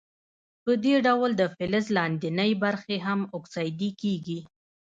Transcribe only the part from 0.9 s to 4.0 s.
ډول د فلز لاندینۍ برخې هم اکسیدي